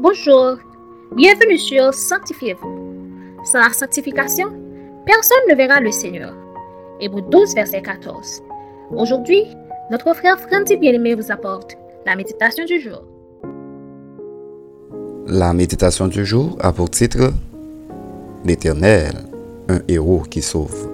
[0.00, 0.58] Bonjour,
[1.16, 3.42] bienvenue sur Sanctifiez-vous.
[3.44, 4.46] Sans la sanctification,
[5.04, 6.32] personne ne verra le Seigneur.
[7.00, 8.44] Hébreu 12, verset 14.
[8.92, 9.42] Aujourd'hui,
[9.90, 11.76] notre frère Frandy Bien-Aimé vous apporte
[12.06, 13.02] la méditation du jour.
[15.26, 17.32] La méditation du jour a pour titre
[18.44, 19.14] L'Éternel,
[19.68, 20.88] un héros qui sauve.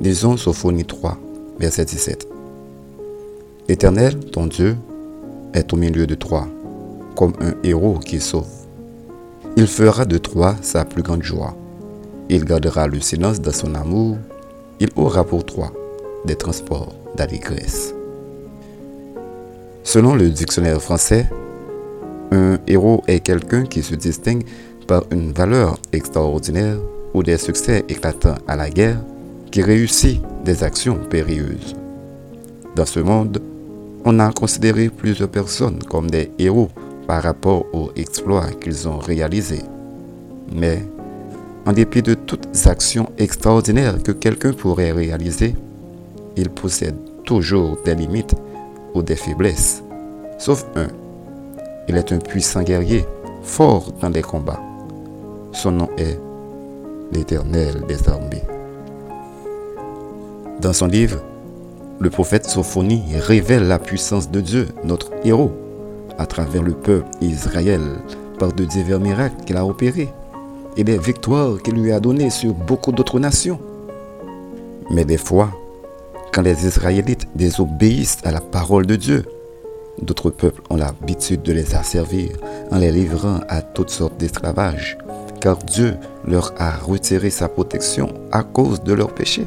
[0.00, 1.18] Lisons Sophonie 3,
[1.58, 2.28] verset 17.
[3.68, 4.74] L'Éternel, ton Dieu,
[5.52, 6.48] est au milieu de toi
[7.16, 8.46] comme un héros qui sauve.
[9.56, 11.56] Il fera de toi sa plus grande joie.
[12.28, 14.18] Il gardera le silence de son amour.
[14.80, 15.72] Il aura pour toi
[16.24, 17.94] des transports d'allégresse.
[19.82, 21.30] Selon le dictionnaire français,
[22.32, 24.44] un héros est quelqu'un qui se distingue
[24.86, 26.76] par une valeur extraordinaire
[27.14, 29.00] ou des succès éclatants à la guerre,
[29.50, 31.74] qui réussit des actions périlleuses.
[32.74, 33.40] Dans ce monde,
[34.04, 36.68] on a considéré plusieurs personnes comme des héros
[37.06, 39.62] par rapport aux exploits qu'ils ont réalisés.
[40.52, 40.82] Mais,
[41.64, 45.54] en dépit de toutes actions extraordinaires que quelqu'un pourrait réaliser,
[46.36, 48.34] il possède toujours des limites
[48.94, 49.82] ou des faiblesses.
[50.38, 50.88] Sauf un.
[51.88, 53.04] Il est un puissant guerrier,
[53.42, 54.60] fort dans les combats.
[55.52, 56.18] Son nom est
[57.12, 58.42] l'Éternel des armées.
[60.60, 61.22] Dans son livre,
[62.00, 65.52] le prophète Sophonie révèle la puissance de Dieu, notre héros,
[66.18, 67.82] à travers le peuple Israël
[68.38, 70.08] par de divers miracles qu'il a opérés
[70.76, 73.58] et des victoires qu'il lui a données sur beaucoup d'autres nations.
[74.90, 75.50] Mais des fois,
[76.32, 79.24] quand les Israélites désobéissent à la parole de Dieu,
[80.02, 82.30] d'autres peuples ont l'habitude de les asservir
[82.70, 84.98] en les livrant à toutes sortes d'esclavages,
[85.40, 85.94] car Dieu
[86.26, 89.46] leur a retiré sa protection à cause de leurs péchés.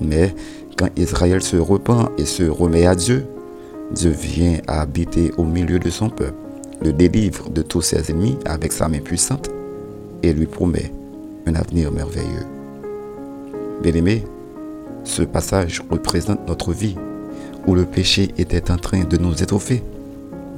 [0.00, 0.34] Mais
[0.76, 3.26] quand Israël se repent et se remet à Dieu,
[3.92, 6.34] Dieu vient habiter au milieu de son peuple,
[6.82, 9.48] le délivre de tous ses ennemis avec sa main puissante
[10.22, 10.92] et lui promet
[11.46, 12.46] un avenir merveilleux.
[13.82, 14.24] Bien-aimé,
[15.04, 16.96] ce passage représente notre vie
[17.66, 19.82] où le péché était en train de nous étouffer.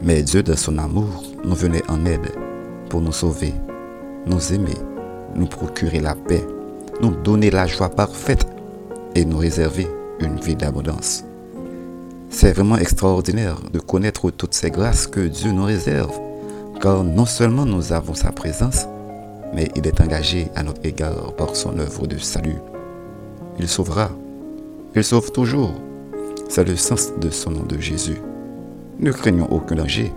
[0.02, 2.32] Mais Dieu, dans son amour, nous venait en aide
[2.88, 3.52] pour nous sauver,
[4.26, 4.76] nous aimer,
[5.34, 6.46] nous procurer la paix,
[7.02, 8.46] nous donner la joie parfaite
[9.14, 9.86] et nous réserver
[10.20, 11.24] une vie d'abondance.
[12.30, 16.12] C'est vraiment extraordinaire de connaître toutes ces grâces que Dieu nous réserve,
[16.80, 18.86] car non seulement nous avons sa présence,
[19.54, 22.58] mais il est engagé à notre égard par son œuvre de salut.
[23.58, 24.10] Il sauvera.
[24.94, 25.72] Il sauve toujours.
[26.48, 28.20] C'est le sens de son nom de Jésus.
[29.00, 30.12] Ne craignons aucun danger,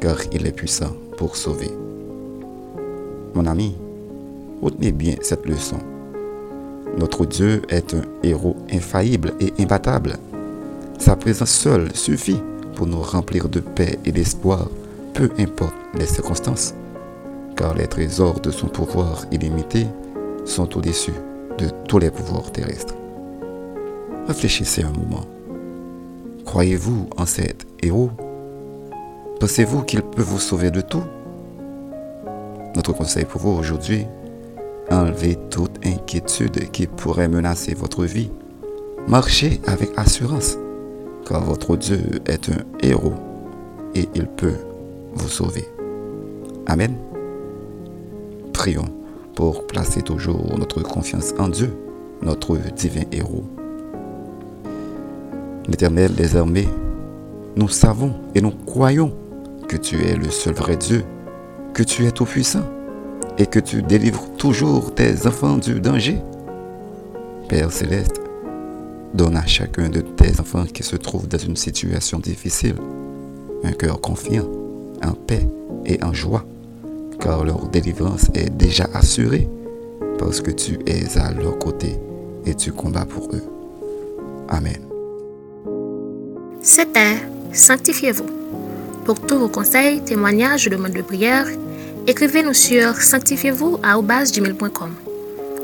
[0.00, 1.70] car il est puissant pour sauver.
[3.34, 3.76] Mon ami,
[4.62, 5.78] retenez bien cette leçon.
[6.98, 10.18] Notre Dieu est un héros infaillible et imbattable.
[10.98, 12.40] Sa présence seule suffit
[12.74, 14.68] pour nous remplir de paix et d'espoir,
[15.12, 16.74] peu importe les circonstances,
[17.56, 19.86] car les trésors de son pouvoir illimité
[20.44, 21.14] sont au-dessus
[21.58, 22.94] de tous les pouvoirs terrestres.
[24.26, 25.24] Réfléchissez un moment.
[26.44, 28.10] Croyez-vous en cet héros?
[29.40, 31.04] Pensez-vous qu'il peut vous sauver de tout?
[32.76, 34.06] Notre conseil pour vous aujourd'hui,
[34.90, 38.30] enlevez toute inquiétude qui pourrait menacer votre vie.
[39.06, 40.56] Marchez avec assurance
[41.26, 43.14] car votre Dieu est un héros
[43.94, 44.58] et il peut
[45.14, 45.64] vous sauver.
[46.66, 46.96] Amen.
[48.52, 48.88] Prions
[49.34, 51.76] pour placer toujours notre confiance en Dieu,
[52.22, 53.44] notre divin héros.
[55.66, 56.68] L'Éternel des armées,
[57.56, 59.12] nous savons et nous croyons
[59.68, 61.04] que tu es le seul vrai Dieu,
[61.72, 62.64] que tu es tout-puissant
[63.38, 66.18] et que tu délivres toujours tes enfants du danger.
[67.48, 68.20] Père céleste,
[69.14, 72.74] Donne à chacun de tes enfants qui se trouvent dans une situation difficile
[73.62, 74.50] un cœur confiant,
[75.04, 75.48] en paix
[75.86, 76.44] et en joie,
[77.20, 79.48] car leur délivrance est déjà assurée
[80.18, 81.96] parce que tu es à leur côté
[82.44, 83.44] et tu combats pour eux.
[84.48, 84.82] Amen.
[86.60, 87.16] C'était
[87.52, 88.26] Sanctifiez-vous.
[89.04, 91.46] Pour tous vos conseils, témoignages ou demandes de prière,
[92.08, 93.78] écrivez-nous sur sanctifiez-vous